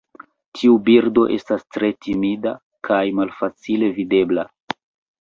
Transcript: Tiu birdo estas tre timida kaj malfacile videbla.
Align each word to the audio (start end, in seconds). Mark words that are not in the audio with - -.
Tiu 0.59 0.77
birdo 0.87 1.25
estas 1.35 1.67
tre 1.77 1.91
timida 2.07 2.57
kaj 2.91 3.01
malfacile 3.23 3.95
videbla. 4.03 4.51